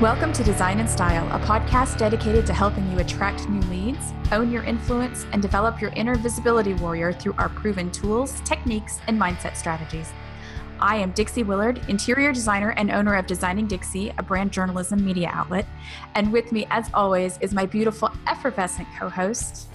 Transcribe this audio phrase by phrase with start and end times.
[0.00, 4.52] Welcome to Design and Style, a podcast dedicated to helping you attract new leads, own
[4.52, 9.56] your influence, and develop your inner visibility warrior through our proven tools, techniques, and mindset
[9.56, 10.12] strategies.
[10.80, 15.30] I am Dixie Willard, interior designer and owner of Designing Dixie, a brand journalism media
[15.32, 15.64] outlet.
[16.14, 19.66] And with me, as always, is my beautiful, effervescent co host,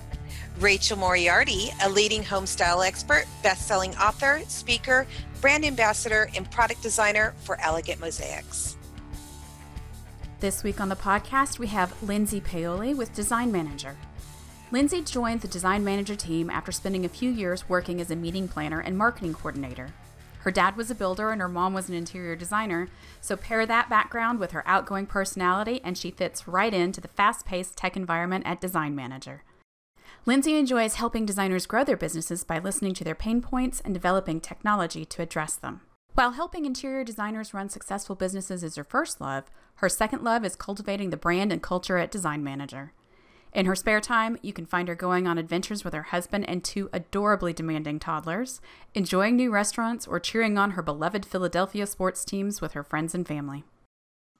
[0.60, 5.08] Rachel Moriarty, a leading home style expert, best selling author, speaker,
[5.42, 8.71] brand ambassador, and product designer for Elegant Mosaics.
[10.42, 13.96] This week on the podcast, we have Lindsay Paoli with Design Manager.
[14.72, 18.48] Lindsay joined the Design Manager team after spending a few years working as a meeting
[18.48, 19.94] planner and marketing coordinator.
[20.40, 22.88] Her dad was a builder and her mom was an interior designer,
[23.22, 27.46] so pair that background with her outgoing personality, and she fits right into the fast
[27.46, 29.44] paced tech environment at Design Manager.
[30.26, 34.42] Lindsay enjoys helping designers grow their businesses by listening to their pain points and developing
[34.42, 35.82] technology to address them.
[36.14, 40.58] While helping interior designers run successful businesses is her first love, her second love is
[40.58, 42.92] cultivating the brand and culture at Design Manager.
[43.54, 46.66] In her spare time, you can find her going on adventures with her husband and
[46.66, 48.60] two adorably demanding toddlers,
[48.94, 53.26] enjoying new restaurants, or cheering on her beloved Philadelphia sports teams with her friends and
[53.26, 53.64] family.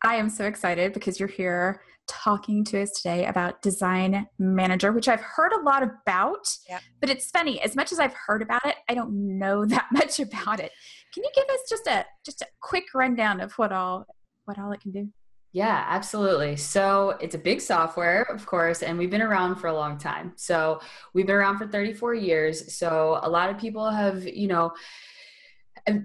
[0.04, 5.08] I am so excited because you're here talking to us today about Design Manager, which
[5.08, 6.48] I've heard a lot about.
[6.70, 6.82] Yep.
[7.00, 10.20] But it's funny, as much as I've heard about it, I don't know that much
[10.20, 10.72] about it.
[11.14, 14.06] Can you give us just a just a quick rundown of what all
[14.46, 15.10] what all it can do?
[15.54, 16.56] Yeah, absolutely.
[16.56, 20.32] So it's a big software, of course, and we've been around for a long time.
[20.38, 20.80] So
[21.14, 22.74] we've been around for 34 years.
[22.74, 24.72] So a lot of people have, you know,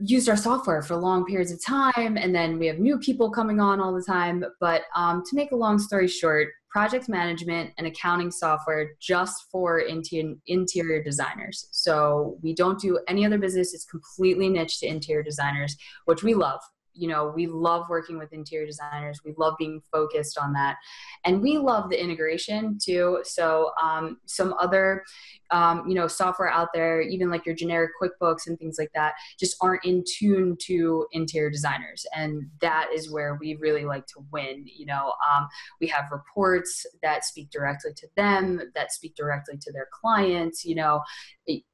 [0.01, 3.61] used our software for long periods of time and then we have new people coming
[3.61, 7.87] on all the time but um, to make a long story short project management and
[7.87, 11.69] accounting software just for interior designers.
[11.71, 13.73] So we don't do any other business.
[13.73, 16.61] It's completely niche to interior designers which we love
[16.97, 19.21] you know we love working with interior designers.
[19.25, 20.77] We love being focused on that.
[21.25, 23.21] And we love the integration too.
[23.25, 25.03] So um, some other
[25.51, 29.15] um, you know software out there even like your generic quickbooks and things like that
[29.39, 32.07] just aren't in tune to interior designers.
[32.15, 35.49] And that is where we really like to win you know um,
[35.81, 40.75] we have reports that speak directly to them that speak directly to their clients you
[40.75, 41.03] know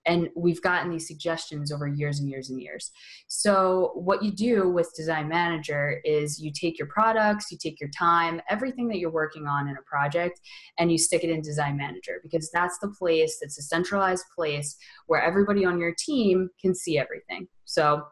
[0.06, 2.90] and we've gotten these suggestions over years and years and years
[3.26, 7.90] so what you do with design manager is you take your products you take your
[7.90, 10.40] time everything that you're working on in a project
[10.78, 14.76] and you stick it in design manager because that's the place that's a centralized place
[15.06, 17.48] where everybody on your team can see everything.
[17.64, 18.02] So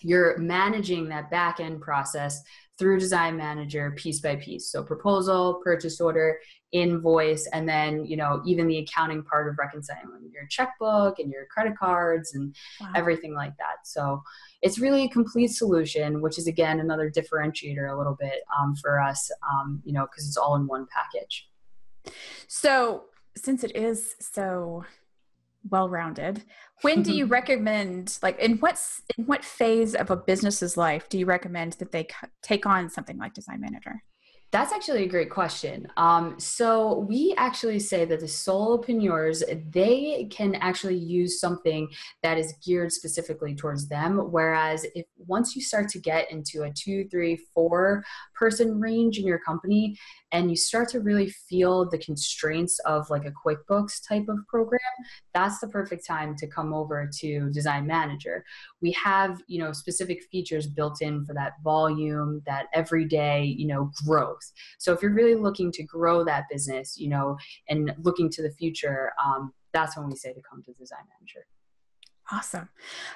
[0.00, 2.40] you're managing that back end process
[2.78, 4.70] through design manager piece by piece.
[4.70, 6.38] So proposal purchase order
[6.72, 11.46] invoice and then you know even the accounting part of reconciling your checkbook and your
[11.46, 12.90] credit cards and wow.
[12.94, 13.86] everything like that.
[13.86, 14.22] So
[14.62, 19.00] it's really a complete solution which is again another differentiator a little bit um, for
[19.00, 21.48] us um, you know because it's all in one package.
[22.46, 23.04] So
[23.36, 24.84] since it is so
[25.70, 26.44] well rounded,
[26.82, 28.80] when do you recommend, like, in what
[29.16, 32.06] in what phase of a business's life do you recommend that they
[32.42, 34.02] take on something like Design Manager?
[34.50, 35.88] That's actually a great question.
[35.98, 41.86] Um, so we actually say that the solopreneurs they can actually use something
[42.22, 44.16] that is geared specifically towards them.
[44.16, 48.02] Whereas if once you start to get into a two, three, four
[48.34, 49.98] person range in your company,
[50.32, 54.80] and you start to really feel the constraints of like a QuickBooks type of program,
[55.34, 58.44] that's the perfect time to come over to Design Manager.
[58.82, 63.90] We have, you know, specific features built in for that volume, that everyday, you know,
[64.06, 64.52] growth.
[64.78, 67.36] So if you're really looking to grow that business, you know,
[67.68, 71.46] and looking to the future, um, that's when we say to come to Design Manager.
[72.30, 72.68] Awesome.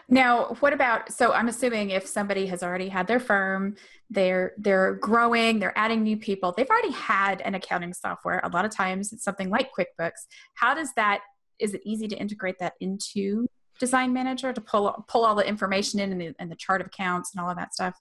[0.09, 3.77] Now, what about so I'm assuming if somebody has already had their firm,
[4.09, 8.41] they're they're growing, they're adding new people, they've already had an accounting software.
[8.43, 10.27] A lot of times it's something like QuickBooks.
[10.55, 11.21] How does that
[11.59, 13.47] is it easy to integrate that into
[13.79, 16.87] Design Manager to pull pull all the information in and the, and the chart of
[16.87, 17.95] accounts and all of that stuff?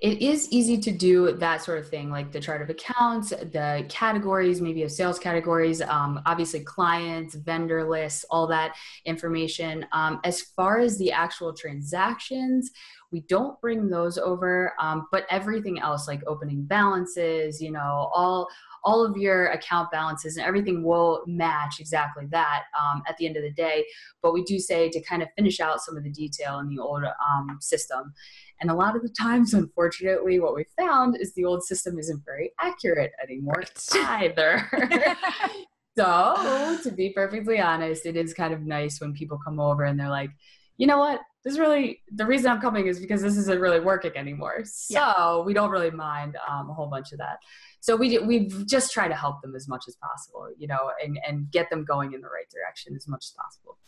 [0.00, 3.84] It is easy to do that sort of thing like the chart of accounts the
[3.88, 8.74] categories maybe of sales categories um, obviously clients vendor lists all that
[9.04, 9.84] information.
[9.92, 12.70] Um, as far as the actual transactions
[13.10, 18.48] we don't bring those over um, but everything else like opening balances you know all
[18.84, 23.36] all of your account balances and everything will match exactly that um, at the end
[23.36, 23.84] of the day.
[24.22, 26.80] But we do say to kind of finish out some of the detail in the
[26.80, 28.12] old um, system.
[28.60, 32.24] And a lot of the times, unfortunately, what we found is the old system isn't
[32.24, 33.64] very accurate anymore
[33.94, 34.68] either.
[35.96, 39.98] so, to be perfectly honest, it is kind of nice when people come over and
[39.98, 40.30] they're like,
[40.76, 41.20] you know what?
[41.44, 44.62] This really the reason I'm coming is because this isn't really working anymore.
[44.64, 45.44] So yeah.
[45.44, 47.38] we don't really mind um, a whole bunch of that.
[47.80, 51.18] So we we just try to help them as much as possible, you know, and
[51.26, 53.78] and get them going in the right direction as much as possible.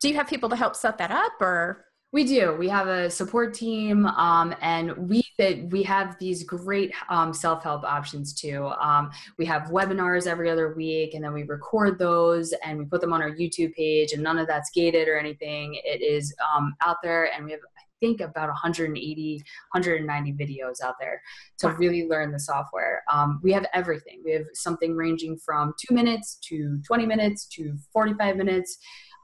[0.00, 2.56] Do you have people to help set that up, or we do.
[2.56, 5.22] We have a support team, um, and we
[5.70, 8.66] we have these great um, self help options too.
[8.80, 13.00] Um, we have webinars every other week, and then we record those and we put
[13.00, 14.12] them on our YouTube page.
[14.12, 15.80] And none of that's gated or anything.
[15.84, 19.36] It is um, out there, and we have I think about 180,
[19.72, 21.22] 190 videos out there
[21.58, 21.74] to wow.
[21.74, 23.04] really learn the software.
[23.12, 24.22] Um, we have everything.
[24.24, 28.78] We have something ranging from two minutes to 20 minutes to 45 minutes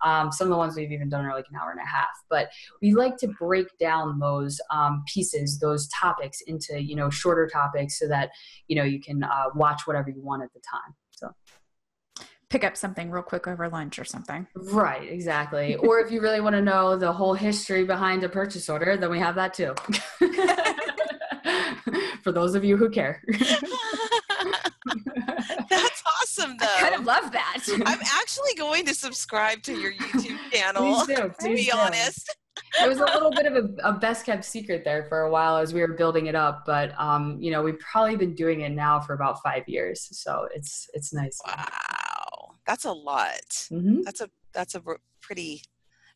[0.04, 2.08] um, some of the ones we've even done are like an hour and a half.
[2.28, 2.50] But
[2.80, 7.98] we like to break down those um, pieces, those topics into you know shorter topics,
[7.98, 8.30] so that
[8.68, 10.94] you know you can uh, watch whatever you want at the time.
[11.10, 11.30] So
[12.48, 14.46] pick up something real quick over lunch or something.
[14.54, 15.76] Right, exactly.
[15.76, 19.10] or if you really want to know the whole history behind a purchase order, then
[19.10, 19.74] we have that too.
[22.22, 23.22] For those of you who care.
[26.46, 26.66] awesome, though.
[26.66, 27.62] I kind of love that.
[27.86, 31.04] I'm actually going to subscribe to your YouTube channel.
[31.04, 31.32] Please do.
[31.38, 31.76] Please to be do.
[31.76, 32.36] honest.
[32.82, 35.58] it was a little bit of a, a, best kept secret there for a while
[35.58, 38.70] as we were building it up, but um, you know we've probably been doing it
[38.70, 41.38] now for about five years, so it's it's nice.
[41.46, 43.42] Wow, that's a lot.
[43.70, 44.02] Mm-hmm.
[44.02, 44.82] That's a that's a
[45.20, 45.62] pretty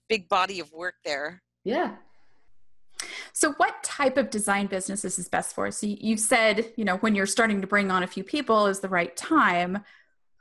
[0.09, 1.43] big body of work there.
[1.63, 1.97] Yeah,
[3.33, 5.71] so, what type of design businesses is this best for?
[5.71, 8.81] So, you said, you know, when you're starting to bring on a few people is
[8.81, 9.79] the right time.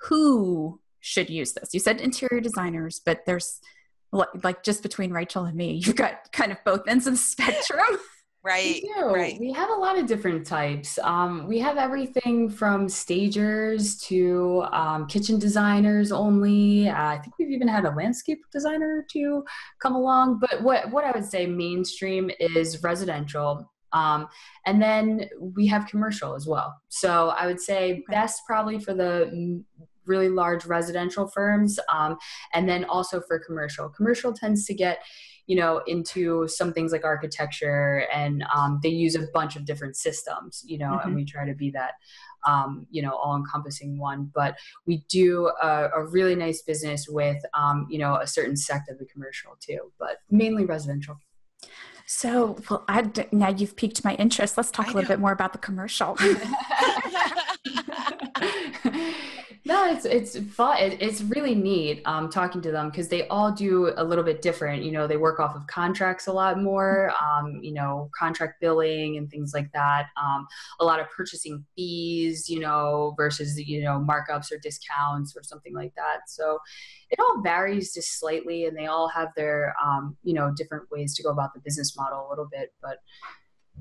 [0.03, 1.73] Who should use this?
[1.73, 3.59] You said interior designers, but there's
[4.11, 7.99] like just between Rachel and me, you've got kind of both ends of the spectrum.
[8.41, 8.81] Right.
[8.83, 9.05] We do.
[9.13, 9.37] Right.
[9.37, 10.97] We have a lot of different types.
[11.03, 16.87] Um, we have everything from stagers to um, kitchen designers only.
[16.87, 19.43] Uh, I think we've even had a landscape designer to
[19.81, 20.39] come along.
[20.39, 23.69] But what, what I would say mainstream is residential.
[23.91, 24.29] Um,
[24.65, 26.73] and then we have commercial as well.
[26.87, 29.63] So I would say best probably for the
[30.09, 32.17] really large residential firms um,
[32.53, 33.87] and then also for commercial.
[33.89, 34.99] Commercial tends to get
[35.49, 39.97] you know into some things like architecture and um, they use a bunch of different
[39.97, 41.07] systems you know mm-hmm.
[41.07, 41.93] and we try to be that
[42.47, 47.43] um, you know all encompassing one but we do a, a really nice business with
[47.55, 51.17] um, you know a certain sect of the commercial too but mainly residential
[52.11, 54.57] so, well, I, now you've piqued my interest.
[54.57, 55.09] Let's talk I a little know.
[55.09, 56.17] bit more about the commercial.
[59.79, 60.77] no, it's it's fun.
[60.77, 64.41] It, it's really neat um, talking to them because they all do a little bit
[64.41, 64.83] different.
[64.83, 67.13] You know, they work off of contracts a lot more.
[67.21, 70.07] Um, you know, contract billing and things like that.
[70.21, 70.47] Um,
[70.79, 72.49] a lot of purchasing fees.
[72.49, 76.21] You know, versus you know markups or discounts or something like that.
[76.27, 76.59] So
[77.09, 81.15] it all varies just slightly, and they all have their um, you know different ways
[81.15, 82.97] to go about the business model a little bit, but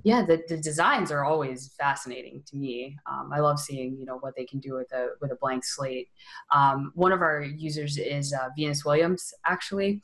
[0.09, 2.97] yeah, the, the designs are always fascinating to me.
[3.05, 5.67] Um, I love seeing you know what they can do with a with a blank
[5.67, 6.09] slate.
[6.51, 10.01] Um, one of our users is uh, Venus Williams, actually,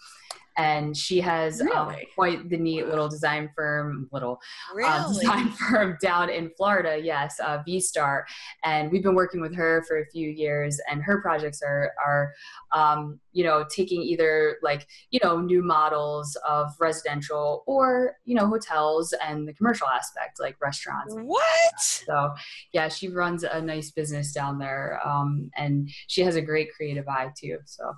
[0.57, 1.77] and she has um, really?
[1.77, 4.41] um, quite the neat little design firm, little
[4.71, 4.89] uh, really?
[4.89, 6.99] uh, design firm down in Florida.
[7.03, 8.27] Yes, uh, V Starr,
[8.65, 12.33] and we've been working with her for a few years, and her projects are are
[12.73, 18.47] um, you know taking either like you know new models of residential or you know
[18.47, 21.15] hotels and the commercial aspect like restaurants.
[21.15, 21.81] What?
[21.81, 22.35] So
[22.73, 27.09] yeah, she runs a nice business down there, um, and she has a great creative
[27.09, 27.59] eye too.
[27.65, 27.93] So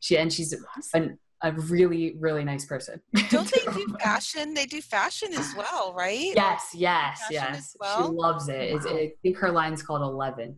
[0.00, 0.54] she and she's
[0.92, 3.00] an a really really nice person.
[3.30, 4.54] Don't they do fashion?
[4.54, 6.32] They do fashion as well right?
[6.36, 7.76] Yes yes yes.
[7.80, 8.06] Well?
[8.06, 8.74] she loves it.
[8.74, 8.90] Wow.
[8.90, 10.56] i think her line's called 11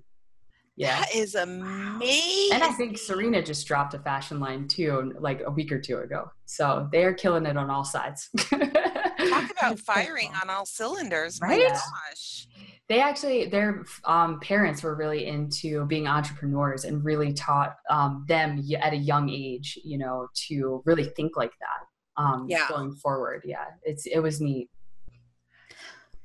[0.79, 1.01] yeah.
[1.01, 5.51] That is amazing and i think serena just dropped a fashion line too like a
[5.51, 6.31] week or two ago.
[6.45, 8.29] So they are killing it on all sides.
[8.37, 11.69] Talk about firing on all cylinders right?
[11.69, 12.47] gosh
[12.89, 18.63] they actually their um, parents were really into being entrepreneurs and really taught um, them
[18.81, 22.67] at a young age you know to really think like that um, yeah.
[22.69, 24.71] going forward yeah it's it was neat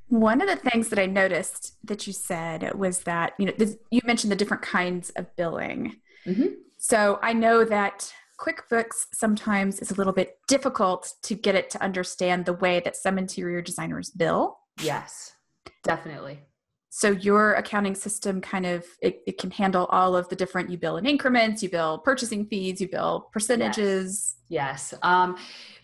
[0.08, 3.78] one of the things that i noticed that you said was that you know this,
[3.90, 6.48] you mentioned the different kinds of billing mm-hmm.
[6.78, 11.84] so i know that QuickBooks sometimes is a little bit difficult to get it to
[11.84, 14.58] understand the way that some interior designers bill.
[14.82, 15.34] Yes,
[15.84, 16.40] definitely.
[16.94, 20.78] So your accounting system kind of it, it, can handle all of the different you
[20.78, 25.00] bill in increments you bill purchasing fees you bill percentages yes, yes.
[25.02, 25.38] Um,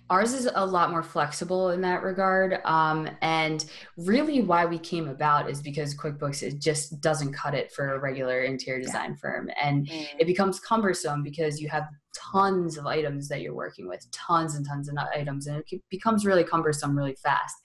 [0.10, 5.08] ours is a lot more flexible in that regard um, and really why we came
[5.08, 9.18] about is because quickbooks it just doesn't cut it for a regular interior design yeah.
[9.22, 10.08] firm and mm.
[10.20, 14.68] it becomes cumbersome because you have tons of items that you're working with tons and
[14.68, 17.56] tons of items and it becomes really cumbersome really fast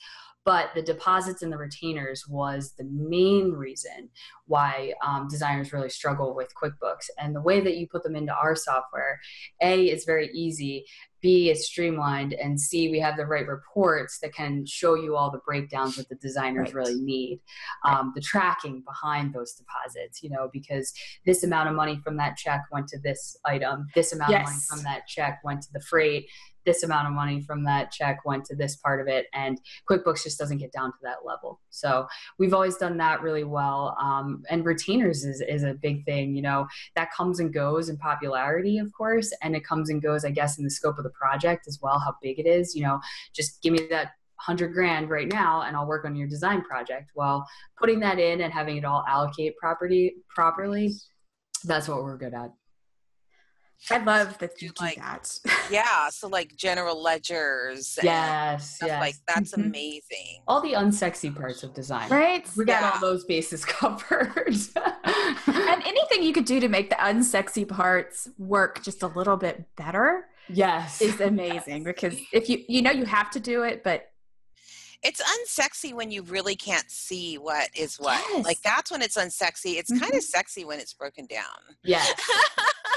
[0.45, 4.09] but the deposits and the retainers was the main reason
[4.47, 8.35] why um, designers really struggle with quickbooks and the way that you put them into
[8.35, 9.21] our software
[9.63, 10.85] a is very easy
[11.21, 15.31] b is streamlined and c we have the right reports that can show you all
[15.31, 16.87] the breakdowns that the designers right.
[16.87, 17.41] really need
[17.85, 20.93] um, the tracking behind those deposits you know because
[21.25, 24.41] this amount of money from that check went to this item this amount yes.
[24.41, 26.27] of money from that check went to the freight
[26.65, 30.23] this amount of money from that check went to this part of it and quickbooks
[30.23, 32.07] just doesn't get down to that level so
[32.39, 36.43] we've always done that really well um, and retainers is, is a big thing you
[36.43, 36.67] know
[36.97, 40.59] that comes and goes in popularity of course and it comes and goes i guess
[40.59, 43.01] in the scope of the project as well how big it is you know
[43.33, 44.13] just give me that
[44.47, 47.13] 100 grand right now and I'll work on your design project.
[47.15, 47.47] Well,
[47.79, 50.95] putting that in and having it all allocate property properly,
[51.65, 52.51] that's what we're good at.
[53.91, 55.39] I love that you do like, that.
[55.71, 57.99] yeah, so like general ledgers.
[58.03, 59.01] yes, yes.
[59.01, 59.69] Like that's mm-hmm.
[59.69, 60.43] amazing.
[60.47, 62.09] All the unsexy parts of design.
[62.11, 62.49] Right?
[62.57, 62.91] We got yeah.
[62.95, 64.55] all those bases covered.
[64.77, 69.65] and anything you could do to make the unsexy parts work just a little bit
[69.77, 70.27] better.
[70.49, 71.01] Yes.
[71.01, 71.85] Is amazing yes.
[71.85, 74.09] because if you you know you have to do it, but
[75.03, 78.23] it's unsexy when you really can't see what is what.
[78.33, 78.45] Yes.
[78.45, 79.79] Like that's when it's unsexy.
[79.79, 80.01] It's mm-hmm.
[80.01, 81.77] kind of sexy when it's broken down.
[81.83, 82.13] Yes.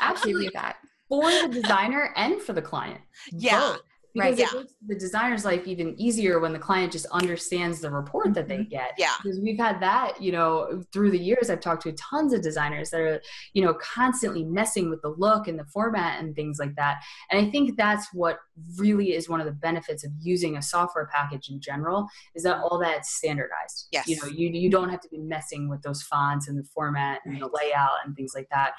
[0.01, 0.77] Absolutely that.
[1.09, 3.01] For the designer and for the client.
[3.31, 3.59] Yeah.
[3.59, 3.81] Both
[4.15, 4.59] because right, it yeah.
[4.59, 8.59] makes the designer's life even easier when the client just understands the report that they
[8.59, 8.69] mm-hmm.
[8.69, 8.93] get.
[8.97, 9.11] Yeah.
[9.21, 12.91] Because we've had that, you know, through the years, I've talked to tons of designers
[12.91, 13.21] that are,
[13.51, 17.01] you know, constantly messing with the look and the format and things like that.
[17.29, 18.39] And I think that's what
[18.77, 22.61] really is one of the benefits of using a software package in general is that
[22.61, 23.89] all that's standardized.
[23.91, 24.07] Yes.
[24.07, 27.19] You know, you, you don't have to be messing with those fonts and the format
[27.25, 28.75] and the layout and things like that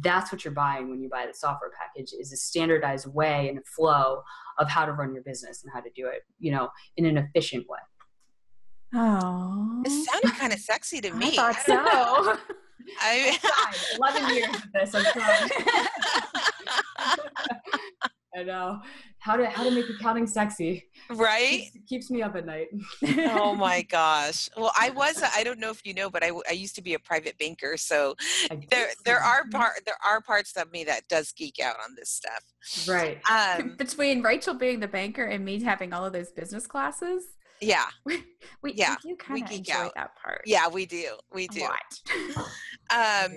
[0.00, 3.58] that's what you're buying when you buy the software package is a standardized way and
[3.58, 4.22] a flow
[4.58, 7.16] of how to run your business and how to do it you know in an
[7.18, 7.78] efficient way.
[8.94, 11.36] Oh it sounded kind of sexy to me.
[11.38, 12.36] i thought so.
[13.02, 13.36] I,
[13.96, 15.50] 11 years of this i'm trying
[18.36, 18.80] I know
[19.20, 20.86] how to how to make accounting sexy.
[21.10, 21.70] Right?
[21.72, 22.68] Keeps, keeps me up at night.
[23.34, 24.48] oh my gosh.
[24.56, 26.94] Well, I was I don't know if you know, but I, I used to be
[26.94, 28.14] a private banker, so
[28.70, 32.10] there there are part there are parts of me that does geek out on this
[32.10, 32.44] stuff.
[32.86, 33.18] Right.
[33.30, 37.24] Um, Between Rachel being the banker and me having all of those business classes.
[37.60, 37.86] Yeah.
[38.04, 38.24] We,
[38.62, 39.94] we, yeah, we do kind of enjoy out.
[39.94, 40.42] that part.
[40.46, 41.16] Yeah, we do.
[41.32, 41.62] We do.
[42.90, 43.32] um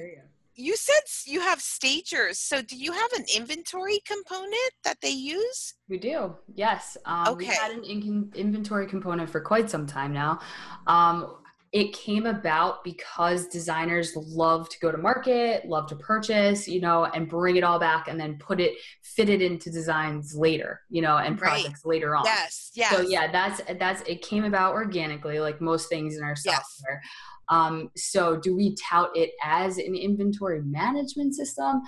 [0.55, 2.39] you said you have stagers.
[2.39, 5.75] So do you have an inventory component that they use?
[5.89, 6.35] We do.
[6.53, 6.97] Yes.
[7.05, 7.47] Um, okay.
[7.47, 10.39] We've had an in- inventory component for quite some time now.
[10.87, 11.37] Um,
[11.71, 17.05] it came about because designers love to go to market, love to purchase, you know,
[17.05, 21.01] and bring it all back and then put it, fit it into designs later, you
[21.01, 21.89] know, and projects right.
[21.89, 22.25] later on.
[22.25, 22.93] Yes, yes.
[22.93, 27.01] So yeah, that's that's it came about organically, like most things in our software.
[27.01, 27.11] Yes.
[27.51, 31.81] Um, so, do we tout it as an inventory management system?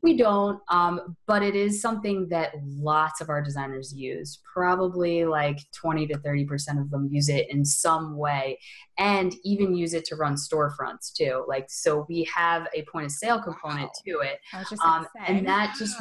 [0.00, 4.38] We don't, um, but it is something that lots of our designers use.
[4.54, 8.60] Probably like 20 to 30% of them use it in some way
[8.96, 11.44] and even use it to run storefronts too.
[11.48, 13.90] Like, so we have a point of sale component wow.
[14.06, 14.38] to it.
[14.84, 16.00] Um, and that just,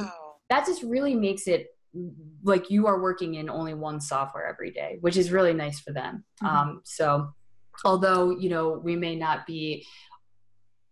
[0.52, 1.68] that just really makes it
[2.44, 5.92] like you are working in only one software every day, which is really nice for
[5.92, 6.24] them.
[6.44, 6.56] Mm-hmm.
[6.56, 7.30] Um, so
[7.86, 9.86] although you know we may not be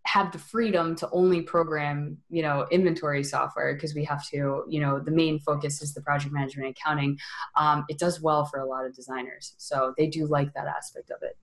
[0.06, 4.80] have the freedom to only program you know inventory software because we have to you
[4.80, 7.18] know the main focus is the project management accounting
[7.56, 11.10] um, it does well for a lot of designers so they do like that aspect
[11.10, 11.36] of it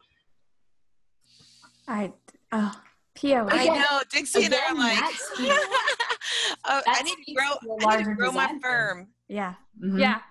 [1.88, 2.12] i
[2.52, 2.72] uh
[3.16, 3.48] PO.
[3.50, 5.04] I know Dixie and I are like,
[6.66, 7.78] oh, I need to grow.
[7.88, 9.10] I need to grow my firm.
[9.28, 10.00] Yeah, mm-hmm.
[10.00, 10.22] yeah.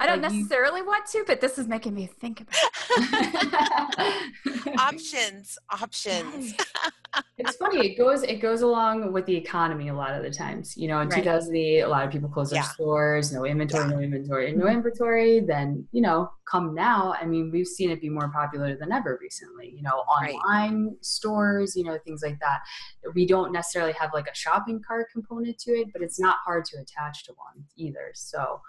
[0.00, 2.56] I don't like necessarily you, want to, but this is making me think about
[2.90, 4.32] it.
[4.80, 6.54] options, options.
[7.38, 7.86] it's funny.
[7.86, 10.74] It goes it goes along with the economy a lot of the times.
[10.74, 11.22] You know, in right.
[11.22, 13.90] 2008, a lot of people closed their stores, no inventory, yeah.
[13.90, 14.76] no inventory, no mm-hmm.
[14.76, 15.40] inventory.
[15.40, 17.14] Then you know, come now.
[17.20, 19.70] I mean, we've seen it be more popular than ever recently.
[19.76, 21.04] You know, online right.
[21.04, 22.60] stores, you know, things like that.
[23.14, 26.64] We don't necessarily have like a shopping cart component to it, but it's not hard
[26.66, 28.12] to attach to one either.
[28.14, 28.62] So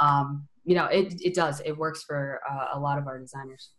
[0.00, 1.60] um, you know, it, it does.
[1.64, 3.70] It works for uh, a lot of our designers.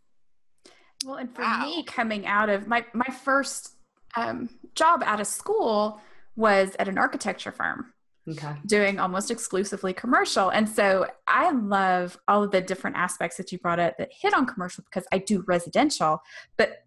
[1.04, 1.62] Well, and for wow.
[1.64, 3.76] me, coming out of my my first
[4.16, 6.00] um, job out of school
[6.36, 7.92] was at an architecture firm.
[8.28, 8.54] Okay.
[8.64, 10.48] Doing almost exclusively commercial.
[10.48, 14.32] And so I love all of the different aspects that you brought up that hit
[14.32, 16.22] on commercial because I do residential,
[16.56, 16.84] but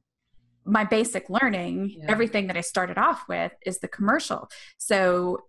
[0.65, 2.05] my basic learning, yeah.
[2.09, 4.49] everything that I started off with is the commercial.
[4.77, 5.43] So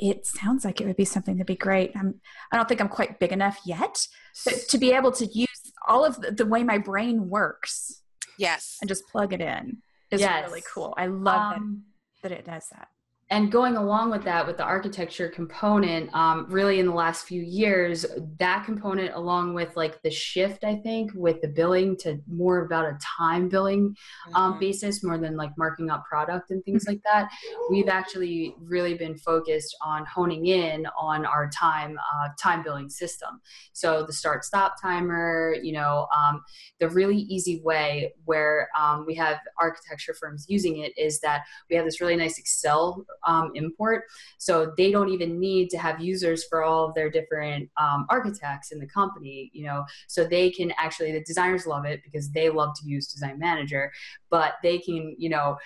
[0.00, 1.92] it sounds like it would be something that'd be great.
[1.94, 2.20] I'm,
[2.52, 4.06] I don't think I'm quite big enough yet,
[4.44, 5.48] but to be able to use
[5.86, 8.02] all of the, the way my brain works.
[8.38, 8.78] Yes.
[8.80, 9.78] And just plug it in
[10.10, 10.48] is yes.
[10.48, 10.94] really cool.
[10.96, 11.82] I love um,
[12.22, 12.88] that, that it does that
[13.30, 17.40] and going along with that with the architecture component um, really in the last few
[17.40, 18.04] years
[18.38, 22.84] that component along with like the shift i think with the billing to more about
[22.84, 23.94] a time billing
[24.34, 24.60] um, mm-hmm.
[24.60, 27.28] basis more than like marking up product and things like that
[27.70, 33.40] we've actually really been focused on honing in on our time uh, time billing system
[33.72, 36.42] so the start stop timer you know um,
[36.80, 41.76] the really easy way where um, we have architecture firms using it is that we
[41.76, 44.04] have this really nice excel um, import.
[44.38, 48.72] So they don't even need to have users for all of their different um, architects
[48.72, 52.50] in the company, you know, so they can actually, the designers love it because they
[52.50, 53.92] love to use Design Manager,
[54.30, 55.56] but they can, you know,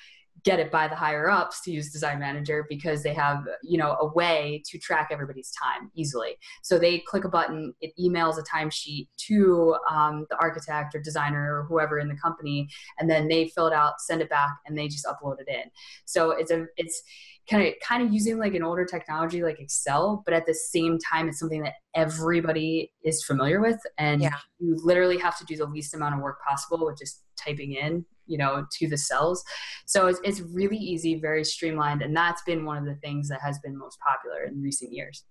[0.44, 3.96] get it by the higher ups to use design manager because they have you know
[4.00, 6.36] a way to track everybody's time easily.
[6.62, 11.60] So they click a button it emails a timesheet to um, the architect or designer
[11.60, 12.68] or whoever in the company
[12.98, 15.70] and then they fill it out send it back and they just upload it in.
[16.04, 17.02] So it's a it's
[17.50, 20.98] kind of kind of using like an older technology like Excel, but at the same
[20.98, 24.36] time, it's something that everybody is familiar with, and yeah.
[24.58, 28.04] you literally have to do the least amount of work possible with just typing in,
[28.26, 29.44] you know, to the cells.
[29.86, 33.40] So it's it's really easy, very streamlined, and that's been one of the things that
[33.42, 35.24] has been most popular in recent years.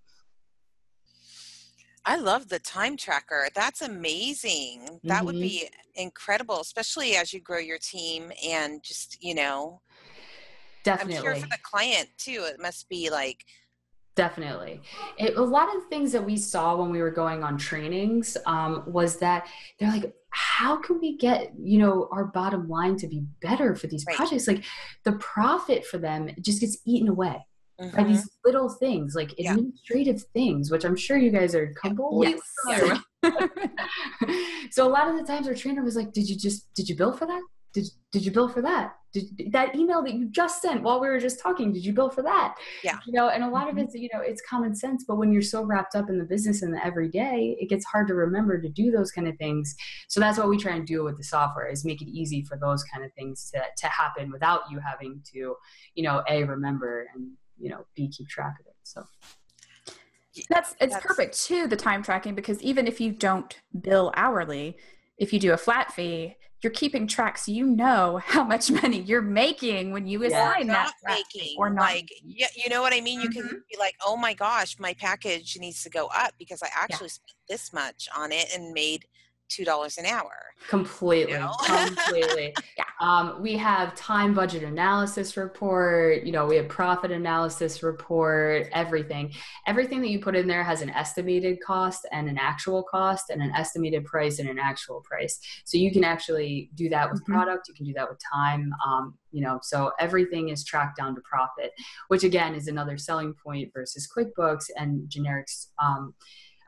[2.06, 3.48] I love the time tracker.
[3.54, 5.00] That's amazing.
[5.04, 5.26] That mm-hmm.
[5.26, 9.80] would be incredible, especially as you grow your team and just, you know,
[10.84, 11.16] Definitely.
[11.16, 13.44] I'm sure for the client too, it must be like
[14.14, 14.80] definitely
[15.18, 18.36] it, a lot of the things that we saw when we were going on trainings
[18.46, 19.46] um, was that
[19.78, 23.86] they're like how can we get you know our bottom line to be better for
[23.86, 24.16] these right.
[24.16, 24.64] projects like
[25.04, 27.44] the profit for them just gets eaten away
[27.80, 27.96] mm-hmm.
[27.96, 29.52] by these little things like yeah.
[29.52, 33.00] administrative things which i'm sure you guys are completely yes.
[34.70, 36.96] so a lot of the times our trainer was like did you just did you
[36.96, 37.42] bill for that
[37.74, 38.94] did, did you bill for that?
[39.12, 42.08] Did, that email that you just sent while we were just talking did you bill
[42.08, 42.54] for that?
[42.82, 42.98] Yeah.
[43.04, 43.78] You know and a lot mm-hmm.
[43.78, 46.24] of it's you know it's common sense but when you're so wrapped up in the
[46.24, 49.74] business and the everyday it gets hard to remember to do those kind of things.
[50.08, 52.56] So that's what we try and do with the software is make it easy for
[52.56, 55.56] those kind of things to, to happen without you having to
[55.94, 59.04] you know a remember and you know b keep track of it so.
[60.50, 64.76] That's it's that's, perfect too the time tracking because even if you don't bill hourly
[65.16, 69.00] if you do a flat fee you're keeping track so you know how much money
[69.00, 73.00] you're making when you assign that making or not like yeah you know what i
[73.00, 73.48] mean you mm-hmm.
[73.48, 77.06] can be like oh my gosh my package needs to go up because i actually
[77.06, 77.10] yeah.
[77.10, 79.04] spent this much on it and made
[79.54, 80.32] two dollars an hour.
[80.68, 81.52] Completely, you know?
[81.64, 82.54] completely.
[82.78, 82.84] yeah.
[83.00, 86.24] Um, we have time budget analysis report.
[86.24, 88.68] You know, we have profit analysis report.
[88.72, 89.32] Everything,
[89.66, 93.42] everything that you put in there has an estimated cost and an actual cost, and
[93.42, 95.38] an estimated price and an actual price.
[95.64, 97.34] So you can actually do that with mm-hmm.
[97.34, 97.68] product.
[97.68, 98.72] You can do that with time.
[98.86, 101.72] Um, you know, so everything is tracked down to profit,
[102.08, 105.66] which again is another selling point versus QuickBooks and generics.
[105.82, 106.14] Um,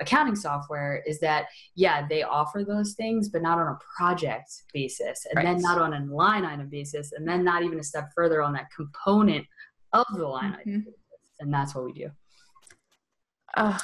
[0.01, 5.27] accounting software is that yeah they offer those things but not on a project basis
[5.27, 5.45] and right.
[5.45, 8.53] then not on a line item basis and then not even a step further on
[8.53, 9.45] that component
[9.93, 10.61] of the line mm-hmm.
[10.61, 11.31] item basis.
[11.41, 12.11] and that's what we do
[13.57, 13.79] oh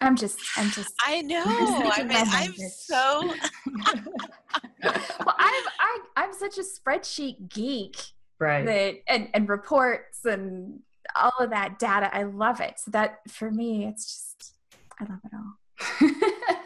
[0.00, 3.20] i'm just i'm just i know i mean i'm so
[4.84, 7.96] well i'm I, i'm such a spreadsheet geek
[8.38, 10.80] right that and and reports and
[11.16, 12.14] all of that data.
[12.14, 12.78] I love it.
[12.78, 14.54] So that for me, it's just
[15.00, 16.10] I love it all.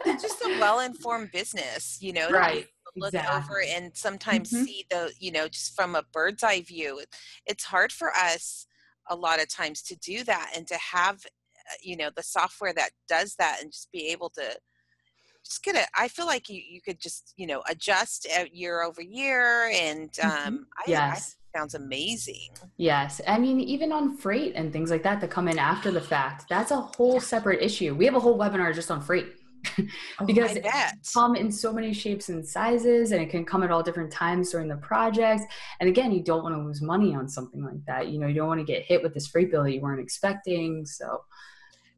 [0.05, 2.29] it's just a well-informed business, you know.
[2.29, 2.67] Right.
[2.95, 3.37] Look exactly.
[3.37, 4.63] over and sometimes mm-hmm.
[4.63, 7.01] see the, you know, just from a bird's eye view.
[7.45, 8.65] It's hard for us
[9.09, 12.73] a lot of times to do that and to have, uh, you know, the software
[12.73, 14.57] that does that and just be able to
[15.45, 15.87] just get it.
[15.97, 19.71] I feel like you, you could just, you know, adjust year over year.
[19.73, 20.55] And um, mm-hmm.
[20.77, 22.49] I, yes sounds amazing.
[22.77, 23.21] Yes.
[23.27, 26.45] I mean, even on freight and things like that that come in after the fact,
[26.49, 27.95] that's a whole separate issue.
[27.95, 29.27] We have a whole webinar just on freight.
[30.21, 30.65] Oh, because oh, it
[31.13, 34.51] come in so many shapes and sizes and it can come at all different times
[34.51, 35.43] during the project
[35.79, 38.35] and again you don't want to lose money on something like that you know you
[38.35, 41.23] don't want to get hit with this freight bill that you weren't expecting so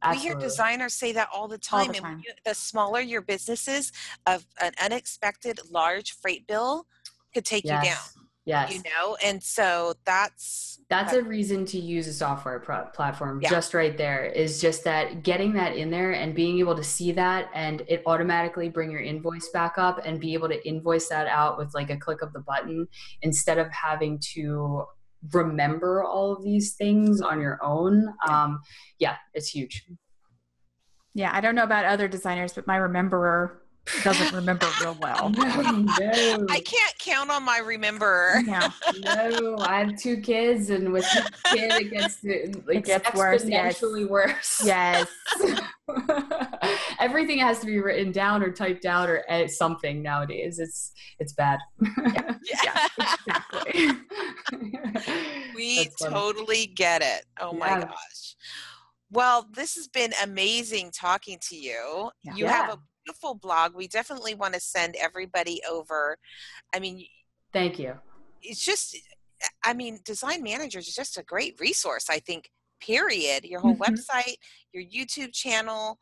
[0.02, 0.34] Absolutely.
[0.36, 1.86] We hear designers say that all the time.
[1.88, 2.22] All the and time.
[2.26, 3.92] you- the smaller your business is,
[4.26, 6.86] of an unexpected large freight bill
[7.34, 7.84] could take yes.
[7.84, 8.28] you down.
[8.44, 8.74] Yes.
[8.74, 13.48] You know, and so that's That's a reason to use a software pro- platform Yeah.
[13.48, 17.12] just right there is just that getting that in there and being able to see
[17.12, 21.28] that and it automatically bring your invoice back up and be able to invoice that
[21.28, 22.88] out with like a click of the button
[23.22, 24.84] instead of having to
[25.30, 28.60] remember all of these things on your own um
[28.98, 29.84] yeah it's huge
[31.14, 33.58] Yeah, I don't know about other designers, but my rememberer
[34.02, 35.28] doesn't remember real well.
[35.30, 38.40] no I can't count on my rememberer.
[38.46, 38.70] Yeah.
[39.04, 43.80] no i have two kids and with each kid it gets it gets worse, yes.
[43.80, 45.06] exponentially worse Yes.
[47.00, 50.58] Everything has to be written down or typed out or edit something nowadays.
[50.58, 51.58] It's it's bad.
[52.64, 52.88] Yeah.
[53.26, 53.90] Exactly.
[55.54, 57.24] we totally get it.
[57.40, 57.84] Oh my Yeah.
[57.86, 58.36] gosh.
[59.10, 62.10] Well, this has been amazing talking to you.
[62.24, 62.34] Yeah.
[62.34, 63.74] You have a beautiful blog.
[63.74, 66.16] We definitely want to send everybody over.
[66.74, 67.04] I mean,
[67.52, 67.94] Thank you.
[68.40, 68.96] it's just
[69.64, 72.48] i mean design managers is just a great resource i think
[72.86, 73.86] period your whole Mhm.
[73.86, 74.36] website
[74.72, 75.98] your youtube channel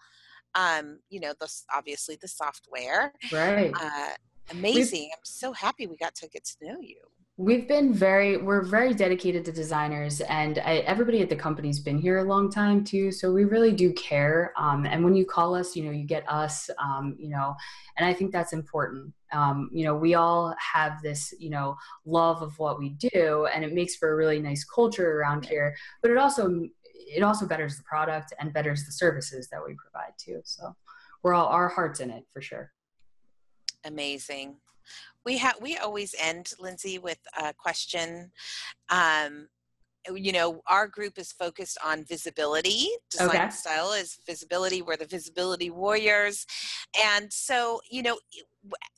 [0.55, 3.73] um you know the obviously the software Right.
[3.81, 4.13] uh
[4.51, 7.01] amazing i'm so happy we got to get to know you
[7.41, 11.97] We've been very, we're very dedicated to designers, and I, everybody at the company's been
[11.97, 13.11] here a long time too.
[13.11, 14.53] So we really do care.
[14.59, 16.69] Um, and when you call us, you know, you get us.
[16.77, 17.57] Um, you know,
[17.97, 19.15] and I think that's important.
[19.33, 23.65] Um, you know, we all have this, you know, love of what we do, and
[23.65, 25.75] it makes for a really nice culture around here.
[26.03, 30.13] But it also, it also betters the product and betters the services that we provide
[30.19, 30.43] too.
[30.45, 30.77] So
[31.23, 32.71] we're all our hearts in it for sure.
[33.87, 34.57] amazing
[35.25, 38.31] we have we always end lindsay with a question
[38.89, 39.49] um
[40.15, 42.89] you know our group is focused on visibility.
[43.11, 43.51] Design Okay.
[43.51, 44.83] style is visibility.
[44.83, 46.47] We're the visibility warriors.
[47.05, 48.19] And so you know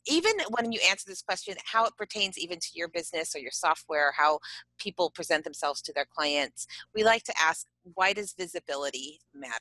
[0.07, 3.53] even when you answer this question how it pertains even to your business or your
[3.53, 4.41] software how
[4.79, 9.53] people present themselves to their clients we like to ask why does visibility matter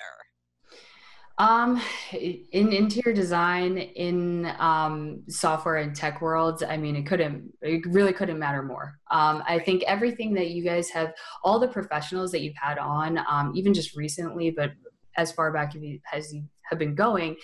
[1.37, 7.85] Um, in interior design, in um, software and tech worlds, I mean, it couldn't, it
[7.87, 8.99] really couldn't matter more.
[9.09, 11.13] Um, I think everything that you guys have,
[11.43, 14.71] all the professionals that you've had on, um, even just recently, but
[15.17, 17.35] as far back as you, as you have been going,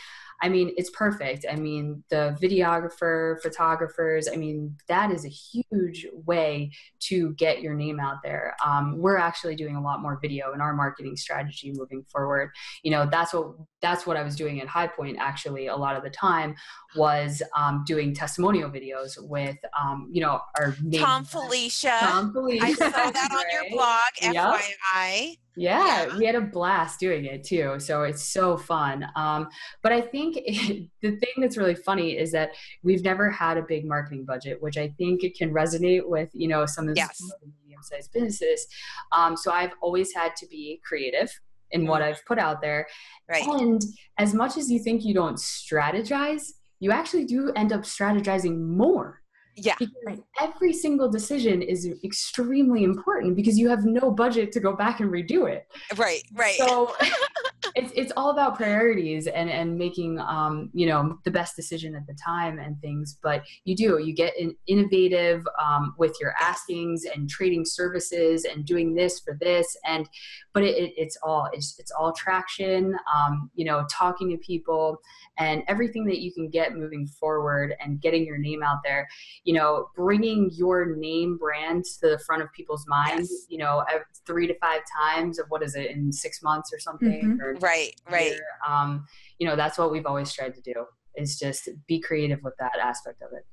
[0.42, 1.46] I mean, it's perfect.
[1.52, 6.72] I mean, the videographer, photographers, I mean, that is a huge way
[7.02, 8.56] to get your name out there.
[8.66, 12.50] Um, we're actually doing a lot more video in our marketing strategy moving forward.
[12.84, 15.96] You know, that's what that's what I was doing at High Point actually a lot
[15.96, 16.56] of the time
[16.96, 22.66] was um, doing testimonial videos with um, you know our thom filicia Thom Filicia.
[22.66, 24.62] i saw that on your blog Yep.
[24.96, 26.18] fyi Yeah, Yeah.
[26.18, 27.80] we had a blast doing it too.
[27.80, 29.08] So it's so fun.
[29.16, 29.48] Um,
[29.84, 30.27] but I think
[31.02, 32.52] the thing that's really funny is that
[32.84, 36.48] we've never had a big marketing budget, which I think it can resonate with you
[36.48, 37.22] know some of the Yes.
[37.64, 38.68] medium-sized businesses.
[39.12, 41.32] Um, so I've always had to be creative
[41.72, 42.88] in what I've put out there.
[43.30, 43.82] right And
[44.18, 49.22] as much as you think you don't strategize, you actually do end up strategizing more
[49.60, 54.76] yeah because every single decision is extremely important because you have no budget to go
[54.76, 55.68] back and redo it.
[55.98, 56.94] right right So
[57.78, 62.06] it's it's all about priorities and and making um you know the best decision at
[62.08, 63.18] the time and things.
[63.22, 68.66] But you do you get in, innovative um, with your askings and trading services and
[68.66, 70.10] doing this for this and
[70.54, 72.98] but it, it, it's all it's it's all traction.
[73.14, 74.98] Um, you know, talking to people
[75.38, 79.08] and everything that you can get moving forward and getting your name out there
[79.44, 83.46] you know, bringing your name brand to the front of people's minds, Yes.
[83.50, 83.84] you know,
[84.26, 87.38] three to five times of what is it in six months or something?
[87.38, 87.42] Mhm.
[87.42, 88.40] Or right right.
[88.68, 89.06] Um,
[89.40, 92.78] you know, that's what we've always tried to do is just be creative with that
[92.80, 93.46] aspect of it.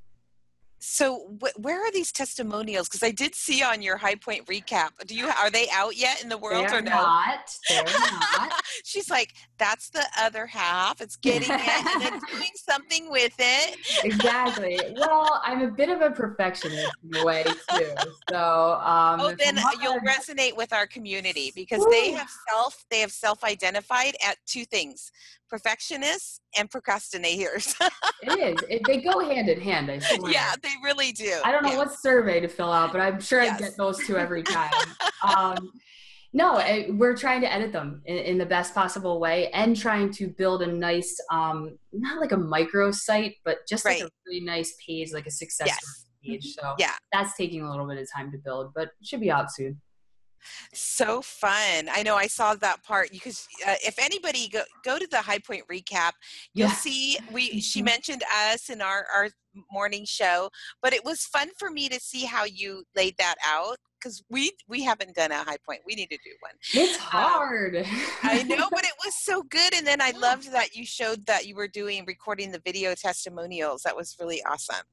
[0.87, 2.89] So wh- where are these testimonials?
[2.89, 4.91] Because I did see on your High Point recap.
[5.07, 6.91] Do you are they out yet in the world They're or no?
[6.91, 7.51] not.
[7.71, 8.53] They're not.
[8.85, 11.01] She's like, that's the other half.
[11.01, 13.79] It's getting it and then doing something with it.
[14.05, 14.85] exactly.
[14.99, 17.87] Well, I'm a bit of a perfectionist in a way too.
[18.31, 23.01] So, um, Oh, then I'm you'll resonate with our community because they have self they
[23.01, 25.11] have self-identified at two things:
[25.49, 27.75] perfectionists and procrastinators.
[28.23, 28.65] it is.
[28.69, 29.91] It, they go hand in hand.
[29.91, 30.33] I swear.
[30.33, 31.41] yeah, they really do.
[31.45, 33.57] I don't know what survey to fill out, but I'm sure Yes.
[33.57, 34.73] I get those two every time.
[35.23, 35.71] um,
[36.33, 40.11] no, eh, we're trying to edit them in, in the best possible way and trying
[40.15, 44.41] to build a nice, um, not like a micro site, but just like a really
[44.45, 46.07] nice page, like a success Yes.
[46.25, 46.55] page.
[46.55, 46.91] So Yeah.
[47.13, 49.81] that's taking a little bit of time to build, but should be out soon.
[50.73, 51.89] So fun.
[51.91, 55.39] I know I saw that part because uh, if anybody go, go to the high
[55.39, 56.13] point recap,
[56.53, 56.75] you'll yeah.
[56.75, 57.87] see we she mm-hmm.
[57.87, 59.29] mentioned us in our our
[59.73, 60.51] morning show,
[60.83, 64.53] but it was fun for me to see how you laid that out because we
[64.69, 65.81] we haven't done a high point.
[65.87, 66.53] We need to do one.
[66.75, 67.77] It's um, hard.
[67.77, 67.85] Um,
[68.23, 69.75] I know, but it was so good.
[69.75, 73.83] And then I loved that you showed that you were doing recording the video testimonials.
[73.83, 74.85] That was really awesome.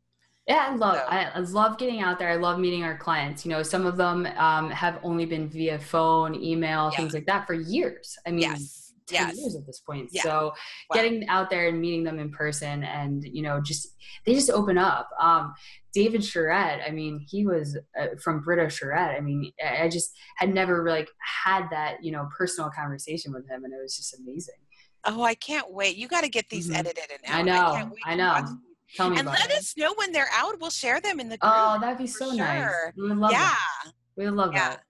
[0.48, 1.06] Yeah, I love so.
[1.08, 2.30] I, love getting out there.
[2.30, 3.46] I love meeting our clients.
[3.46, 6.98] You know, some of them um, have only been via phone, email, yeah.
[6.98, 8.18] things like that for years.
[8.26, 8.94] I mean, yes.
[9.08, 9.38] 10 yes.
[9.38, 10.10] years at this point.
[10.12, 10.24] Yeah.
[10.24, 10.54] So wow.
[10.94, 14.78] getting out there and meeting them in person and, you know, just, they just open
[14.78, 15.10] up.
[15.20, 15.54] Um,
[15.94, 19.16] David Charette, I mean, he was uh, from Brita Charette.
[19.18, 21.10] I mean, I just had never like
[21.44, 24.56] had that, you know, personal conversation with him and it was just amazing.
[25.04, 25.98] Oh, I can't wait.
[25.98, 26.78] You got to get these mm-hmm.
[26.78, 27.76] edited and out.
[27.76, 27.96] I know.
[28.06, 28.58] I, I know.
[28.96, 29.58] Tell me and let it.
[29.58, 30.60] us know when they're out.
[30.60, 31.54] We'll share them in the group.
[31.56, 32.38] Oh, that'd be so sure.
[32.38, 32.94] nice.
[32.98, 33.40] We love yeah.
[33.40, 33.92] That.
[34.18, 34.70] We love yeah.
[34.70, 34.84] that.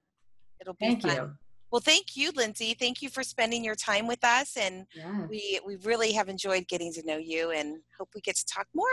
[0.59, 1.15] It'll be thank fun.
[1.15, 1.31] you.
[1.71, 2.75] Well, thank you, Lindsay.
[2.77, 5.25] Thank you for spending your time with us, and yeah.
[5.27, 8.67] we we really have enjoyed getting to know you, and hope we get to talk
[8.73, 8.87] more.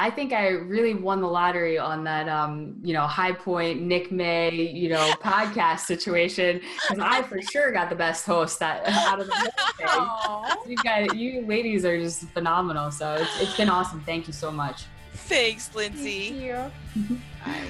[0.00, 4.12] I think I really won the lottery on that, um, you know, High Point Nick
[4.12, 9.20] May, you know, podcast situation because I for sure got the best host that out
[9.20, 9.52] of the
[9.88, 10.70] whole thing.
[10.70, 12.92] You guys, you ladies are just phenomenal.
[12.92, 14.00] So it's, it's been awesome.
[14.02, 14.84] Thank you so much.
[15.14, 16.30] Thanks, Lindsay.
[16.30, 17.18] Thank you.
[17.44, 17.62] Bye.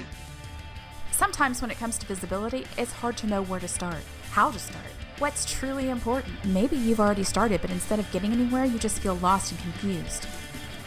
[1.11, 3.97] Sometimes when it comes to visibility, it's hard to know where to start,
[4.29, 4.85] how to start,
[5.17, 6.33] what's truly important.
[6.45, 10.27] Maybe you've already started, but instead of getting anywhere, you just feel lost and confused.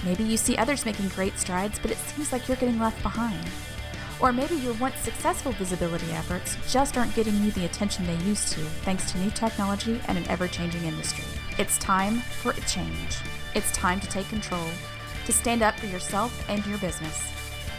[0.05, 3.45] Maybe you see others making great strides, but it seems like you're getting left behind.
[4.21, 8.53] Or maybe your once successful visibility efforts just aren't getting you the attention they used
[8.53, 11.25] to thanks to new technology and an ever changing industry.
[11.59, 13.19] It's time for a change.
[13.55, 14.69] It's time to take control,
[15.27, 17.33] to stand up for yourself and your business.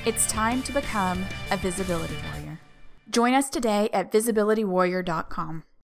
[0.05, 2.59] It's time to become a visibility warrior.
[3.09, 5.63] Join us today at visibilitywarrior.com.